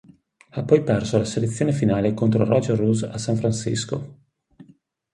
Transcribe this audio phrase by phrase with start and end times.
[0.53, 4.17] Ha poi perso la selezione finale contro Roger Rouse a San Francisco.